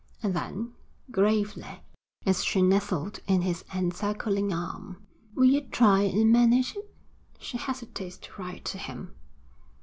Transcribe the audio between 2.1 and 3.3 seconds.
as she nestled